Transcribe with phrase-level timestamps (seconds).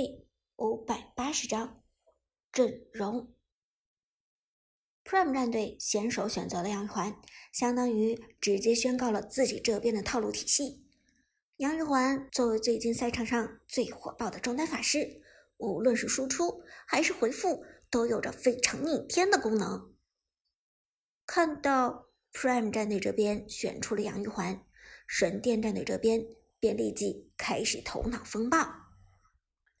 [0.00, 1.82] 第五百八十章
[2.52, 3.34] 阵容。
[5.04, 7.20] Prime 战队先手选择了杨玉环，
[7.52, 10.86] 相当于直接宣告了自己这边的套路体系。
[11.56, 15.20] 杨玉环作为最近赛场上最火爆的中单法师，
[15.56, 19.92] 无论是输出还是回复，都有着非常逆天的功能。
[21.26, 24.64] 看到 Prime 战队这边选出了杨玉环，
[25.08, 26.24] 神殿战队这边
[26.60, 28.77] 便立即开始头脑风暴。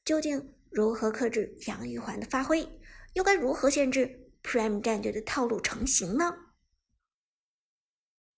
[0.08, 2.66] 究竟如何克制杨玉环的发挥？
[3.12, 6.34] 又该如何限制 Prime 战队的套路成型呢？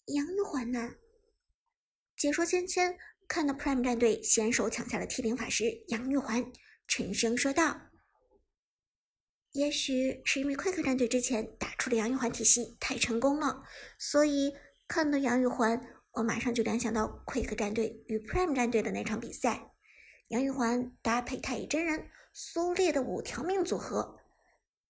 [0.07, 0.97] 杨玉环呢？
[2.17, 6.45] 解说芊芊看到 Prime 战队先手抢下了 T 零法师杨玉环，
[6.89, 7.81] 沉声说道
[9.55, 13.63] ：“也许是因为 Quick 战队之前打出的杨玉环体系太成功了，
[13.97, 14.53] 所以
[14.89, 15.81] 看到杨玉环，
[16.15, 19.69] 我马上就联想到 Quick 战队与 Prime 战队的那场比赛。”
[20.31, 24.21] 杨玉环搭配太乙真人苏烈的五条命组合，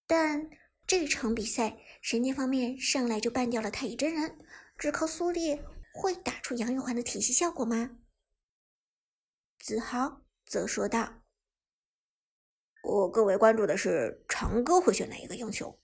[0.07, 0.51] 但
[0.87, 4.39] 这场比赛神殿方面上来就办掉了太乙真人，
[4.77, 7.97] 只靠苏烈会打出杨玉环的体系效果吗？
[9.59, 11.23] 子豪则说道
[12.85, 15.75] ：“我更为关注的是长歌会选哪一个英雄，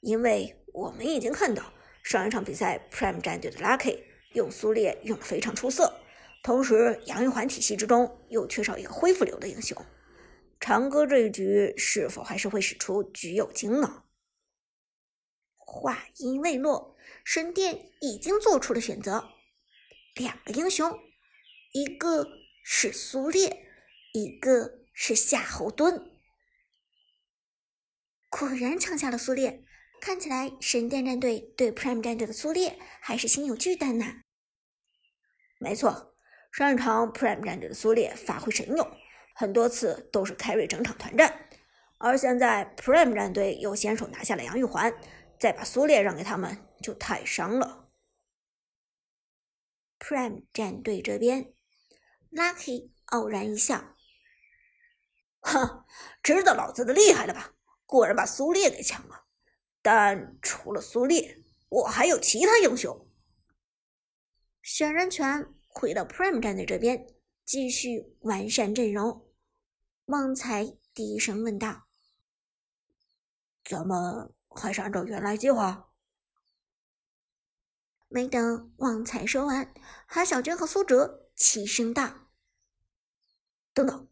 [0.00, 5.96] 因为我们已经看到上一场比赛 Prime 战队的 Lucky 用苏烈用的非常出色。”
[6.46, 9.76] 同时，杨玉环体系之中又缺少一个恢复流的英雄，
[10.60, 14.04] 长歌这一局是否还是会使出橘右京呢？
[15.56, 19.28] 话音未落，神殿已经做出了选择，
[20.14, 20.96] 两个英雄，
[21.72, 22.24] 一个
[22.62, 23.66] 是苏烈，
[24.12, 26.12] 一个是夏侯惇。
[28.30, 29.64] 果然抢下了苏烈，
[30.00, 34.22] 看起来神殿战队对 Prime 战队的苏烈还是心有巨蛋呐。
[35.58, 36.12] 没错。
[36.56, 38.90] 上一场 Prime 战队的苏烈发挥神勇，
[39.34, 41.50] 很多次都是 carry 整场团战。
[41.98, 44.90] 而现在 Prime 战队又先手拿下了杨玉环，
[45.38, 47.90] 再把苏烈让给他们，就太伤了。
[49.98, 51.52] Prime 战队这边
[52.32, 53.94] ，Lucky 傲然一笑
[55.40, 55.84] ：“哼，
[56.22, 57.52] 知道老子的厉害了吧？
[57.84, 59.26] 果然把苏烈给抢了。
[59.82, 63.06] 但除了苏烈，我还有其他英雄。”
[64.64, 65.52] 选人权。
[65.78, 67.06] 回到 Prime 战队这边，
[67.44, 69.28] 继续完善阵容。
[70.06, 71.86] 旺财低声问道
[73.62, 75.90] ：“咱们还是按照原来计划？”
[78.08, 79.74] 没等旺财说完，
[80.06, 82.30] 韩小娟和苏哲齐声道
[83.74, 84.08] ：“等等！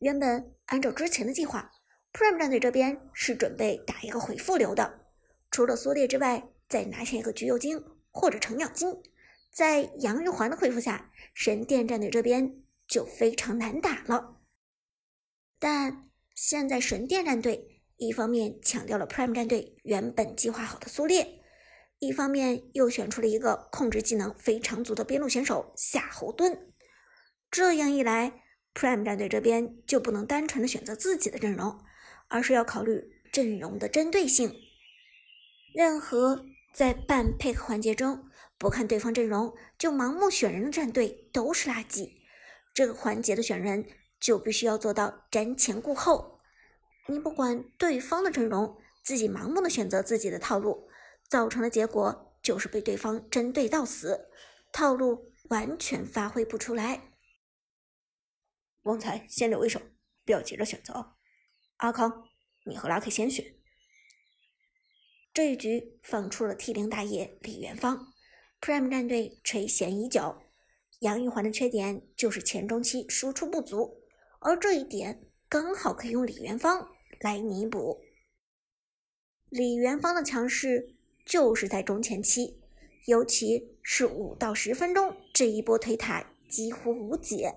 [0.00, 1.70] 原本按照之前的计划
[2.12, 5.06] ，Prime 战队这边是准备打一个回复流的，
[5.52, 9.00] 除了苏烈之外，再拿下一个橘右京或者程咬金。”
[9.50, 14.40] 在杨玉环的恢复下，神殿战队这边就非常难打了。
[15.58, 21.42] 但现在神殿战队一方面抢掉了 Prime 战队原本计划好的苏烈，
[21.98, 26.56] 一方面又选出了一个控制技能非常足的边路选手夏侯惇。
[27.50, 31.78] 这样一来，Prime 战队这边就不能单纯的选择自己的阵容，
[32.28, 34.54] 而是要考虑阵容的针对性。
[35.74, 38.29] 任何在半配合环节中。
[38.60, 42.12] 不看对方阵容就盲目选人的战队都是垃圾。
[42.74, 43.86] 这个环节的选人
[44.20, 46.42] 就必须要做到瞻前顾后。
[47.06, 50.90] 你不管对方的阵容，自己盲目的选择自己的套路，
[51.26, 54.28] 造成的结果就是被对方针对到死，
[54.70, 57.14] 套路完全发挥不出来。
[58.82, 59.80] 旺财先留一手，
[60.26, 61.14] 不要急着选择。
[61.78, 62.28] 阿康，
[62.66, 63.54] 你和拉克先选。
[65.32, 68.12] 这一局放出了 T 零大爷李元芳。
[68.60, 70.36] Prime 战队垂涎已久，
[70.98, 74.02] 杨玉环的缺点就是前中期输出不足，
[74.40, 78.02] 而这一点刚好可以用李元芳来弥补。
[79.48, 80.94] 李元芳的强势
[81.24, 82.60] 就是在中前期，
[83.06, 87.54] 尤其是五到十分钟这一波推塔几乎无解，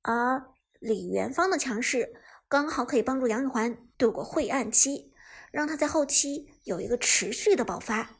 [0.00, 0.42] 而
[0.78, 2.14] 李元芳的强势
[2.48, 5.12] 刚好可以帮助杨玉环度过晦暗期，
[5.52, 8.15] 让他在后期有一个持续的爆发。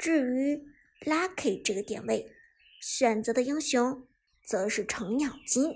[0.00, 0.66] 至于
[1.04, 2.32] Lucky 这个点位
[2.80, 4.08] 选择的英雄，
[4.42, 5.74] 则是程咬金。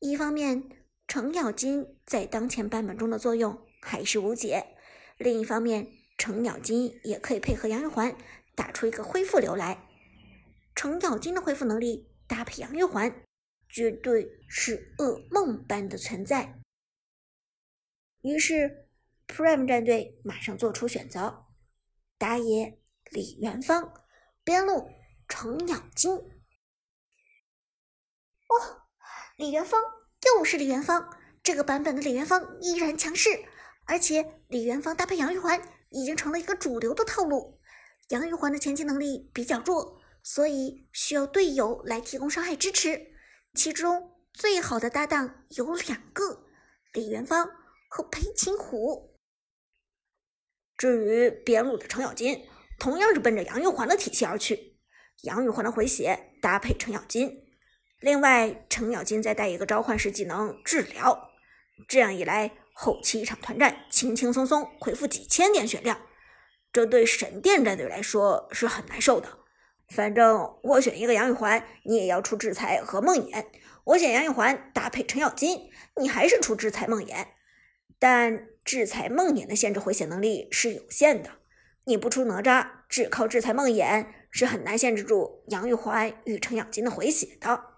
[0.00, 0.62] 一方面，
[1.08, 4.66] 程咬金在当前版本中的作用还是无解；
[5.16, 8.14] 另一方面，程咬金也可以配合杨玉环
[8.54, 9.88] 打出一个恢复流来。
[10.74, 13.24] 程咬金的恢复能力搭配杨玉环，
[13.66, 16.60] 绝对是噩梦般的存在。
[18.20, 18.88] 于是
[19.26, 21.43] ，Prime 战队马上做出选择。
[22.16, 22.78] 打野
[23.10, 23.92] 李元芳，
[24.44, 24.88] 边路
[25.28, 26.12] 程咬金。
[28.48, 28.86] 哇，
[29.36, 29.82] 李元芳
[30.36, 31.10] 又是李元芳，
[31.42, 33.28] 这个版本的李元芳依然强势，
[33.86, 37.60] 而且李元芳搭配杨玉环已经成了一个主流的套路。
[38.08, 43.12] 杨玉环的前期能力比较弱，所以需要队友来提供伤害支持。
[43.54, 46.44] 其中最好的搭档有两个：
[46.92, 47.50] 李元芳
[47.88, 49.13] 和裴擒虎。
[50.76, 52.44] 至于边路的程咬金，
[52.78, 54.76] 同样是奔着杨玉环的体系而去。
[55.22, 57.44] 杨玉环的回血搭配程咬金，
[58.00, 61.30] 另外程咬金再带一个召唤师技能治疗，
[61.88, 66.00] 这样一来，后期一场团战轻轻松松恢复几千点血量。
[66.72, 69.28] 这对神殿战队来说是很难受的。
[69.90, 73.44] 反正我选一个杨玉环，你也要出制裁和梦魇；
[73.84, 75.70] 我选杨玉环搭配程咬金，
[76.00, 77.26] 你还是出制裁梦魇。
[77.98, 81.30] 但制裁梦魇的限制回血能力是有限的，
[81.84, 87.74] 你不出哪吒，只靠制裁梦魇是很难限制住杨玉环与程咬金的回血的。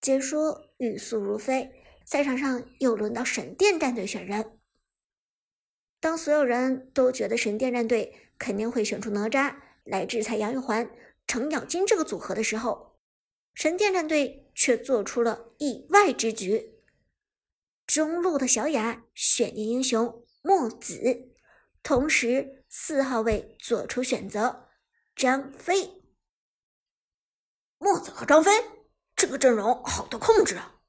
[0.00, 4.58] 解说语速如飞，赛场上又轮到神殿战队选人。
[6.00, 9.54] 当所有人都觉得神殿战队肯定会选出哪吒
[9.84, 10.90] 来制裁杨玉环、
[11.28, 12.98] 程咬金这个组合的时候，
[13.54, 16.71] 神殿战队却做出了意外之举。
[17.92, 21.30] 中路的小雅选定英雄墨子，
[21.82, 24.70] 同时四号位做出选择
[25.14, 26.02] 张飞。
[27.76, 28.50] 墨子和张飞
[29.14, 30.80] 这个阵容好的控制啊！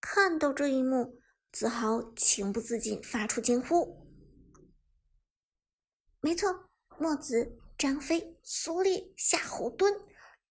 [0.00, 1.22] 看到这一幕。
[1.52, 4.04] 子豪情不自禁发出惊呼
[6.20, 6.68] ：“没错，
[6.98, 10.02] 墨子、张飞、苏烈、夏侯惇，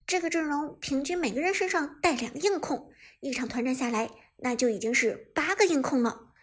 [0.07, 2.89] 这个阵容平均每个人身上带两个硬控，
[3.19, 6.33] 一场团战下来，那就已经是八个硬控了。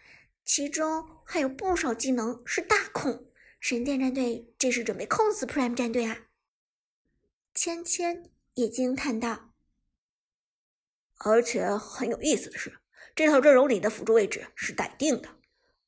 [0.43, 3.31] 其中还有不少技能是大控。
[3.59, 6.27] 神殿战队这是准备控死 Prime 战队啊！”
[7.55, 9.53] 芊芊也惊叹道
[11.23, 12.79] ：“而且很有意思的是。”
[13.15, 15.29] 这套阵容里的辅助位置是待定的。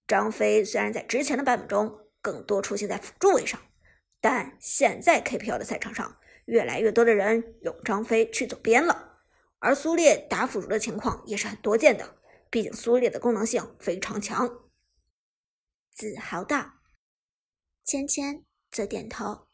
[0.07, 3.59] 张飞虽然在之前的版本中更多出现在辅助位上，
[4.21, 9.14] 但现在 KPL 的赛场上，越来越多的人用张飞去走边了。
[9.65, 12.21] 而苏烈打辅助的情况也是很多见的，
[12.51, 14.69] 毕竟苏烈的功能性非常强。
[15.91, 16.73] 子豪道，
[17.83, 19.47] 芊芊则点头，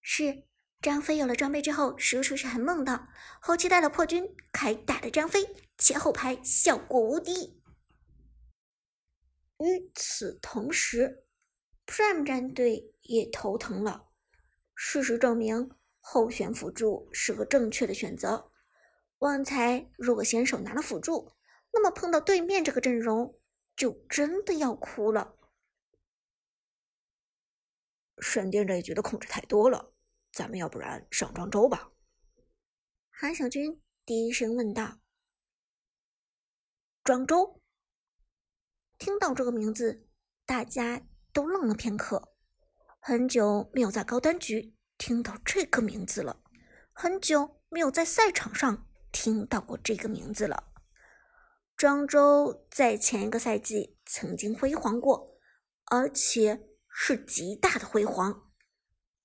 [0.00, 0.44] 是。
[0.80, 3.08] 张飞有了装备之后，输出是很猛的。
[3.42, 5.46] 后期带了破军，开打的张飞
[5.76, 7.62] 前后排效果无敌。
[9.58, 11.26] 与此同时
[11.86, 14.08] ，Prime 战队也头疼了。
[14.74, 15.70] 事实证明，
[16.00, 18.50] 后选辅助是个正确的选择。
[19.22, 21.32] 旺财如果先手拿了辅助，
[21.72, 23.38] 那么碰到对面这个阵容，
[23.76, 25.38] 就真的要哭了。
[28.18, 29.94] 神殿这一局的控制太多了。
[30.32, 31.92] 咱们要不然上庄周吧？
[33.10, 34.98] 韩小军低声问道。
[37.04, 37.62] 庄周，
[38.98, 40.04] 听到这个名字，
[40.44, 42.34] 大家都愣了片刻。
[42.98, 46.42] 很久没有在高端局听到这个名字了，
[46.92, 50.72] 很久没有在赛场上听到过这个名字了。
[51.76, 55.36] 庄周在前一个赛季曾经辉煌过，
[55.90, 58.50] 而且是极大的辉煌，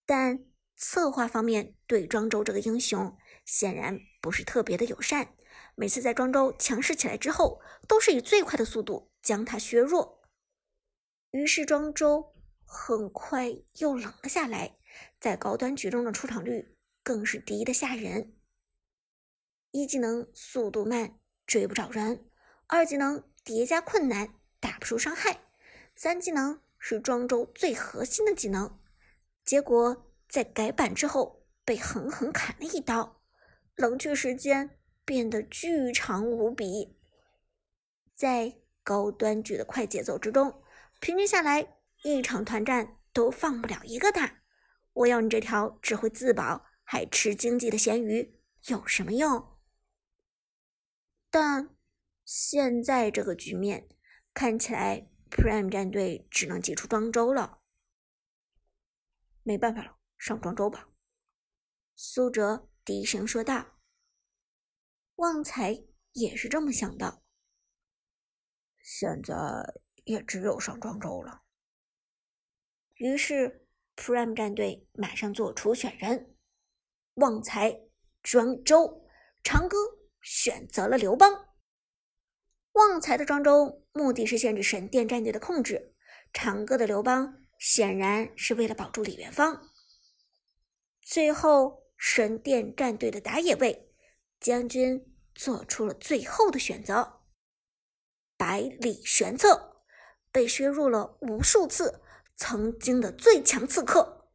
[0.05, 0.43] 但。
[0.79, 5.33] 策划方面对庄周这个英雄显然不是特别的友善，
[5.73, 10.21] 每次在庄周强势起来之后，都是以最快的速度将他削弱。
[11.31, 13.47] 于是庄周很快
[13.79, 14.77] 又冷了下来，
[15.19, 18.36] 在高端局中的出场率更是低的吓人。
[19.77, 22.17] 一技能速度慢，追不着人；
[22.67, 25.33] 二技能叠加困难，打不出伤害；
[25.95, 28.79] 三技能是庄周最核心的技能，
[29.45, 30.03] 结果。
[30.29, 33.21] 在改版之后被狠狠砍了一刀，
[33.77, 36.97] 冷却时间变得巨长无比。
[38.13, 40.61] 在高端局的快节奏之中，
[40.99, 44.41] 平均下来一场团战都放不了一个大。
[44.91, 49.56] 我要你这条只会自保还吃经济的咸鱼有什么用？
[51.29, 51.75] 但
[52.23, 53.87] 现在这个局面
[54.33, 57.61] 看起来，Prime 战队只能挤出庄周了，
[59.43, 59.97] 没办法了。
[60.17, 60.89] 上庄周吧，
[61.95, 63.79] 苏哲低声说道。
[65.15, 67.21] 旺财也是这么想的。
[68.81, 69.35] 现在
[70.05, 71.43] 也只有上庄周了。
[72.95, 76.35] 于是，Prime 战队马上做出选人：
[77.15, 77.81] 旺财、
[78.23, 79.07] 庄周、
[79.43, 79.77] 长歌
[80.29, 81.55] 选择了刘邦。
[82.73, 85.95] 旺财的庄周目的是限制神殿战队的控制，
[86.33, 89.71] 长歌的刘邦显然是为了保住李元芳。
[91.01, 93.93] 最后，神殿战队的打野位
[94.37, 97.21] 将军做出了最后的选择。
[98.35, 99.77] 百里玄策
[100.29, 102.01] 被削弱了无数次，
[102.35, 104.29] 曾经的最强刺客。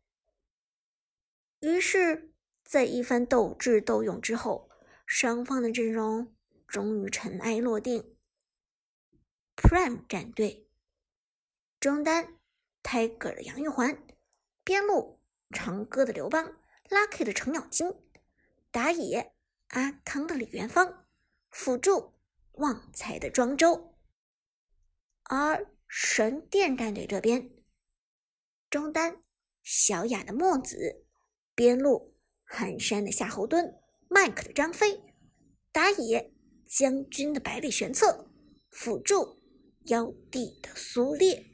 [1.60, 2.32] 于是，
[2.64, 4.70] 在一番斗智斗勇之后，
[5.14, 6.34] 双方的阵容
[6.66, 8.16] 终于尘埃落定。
[9.54, 10.70] Prime 战队
[11.78, 12.38] 中单
[12.82, 14.02] ，Tiger 的杨玉环，
[14.64, 16.56] 边路长歌的刘邦
[16.88, 17.92] ，Lucky 的程咬金，
[18.70, 19.34] 打野
[19.68, 21.06] 阿康的李元芳，
[21.50, 22.14] 辅助
[22.52, 23.98] 旺财的庄周。
[25.24, 27.50] 而神殿战队这边，
[28.70, 29.22] 中单
[29.62, 31.04] 小雅的墨子，
[31.54, 33.81] 边路寒山的夏侯惇，
[34.12, 35.00] 麦克的张飞，
[35.72, 36.34] 打野
[36.66, 38.28] 将军的百里玄策，
[38.70, 39.40] 辅助
[39.86, 41.51] 妖帝的苏烈。